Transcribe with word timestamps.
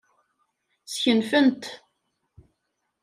Skenfen-t. 0.93 1.63